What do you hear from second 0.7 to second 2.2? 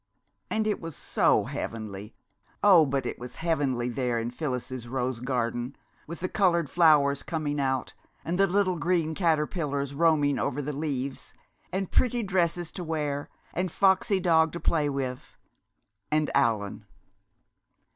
was so heavenly